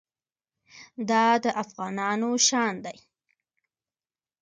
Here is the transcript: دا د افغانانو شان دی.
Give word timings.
دا 1.09 1.25
د 1.43 1.45
افغانانو 1.63 2.29
شان 2.47 2.73
دی. 2.85 2.97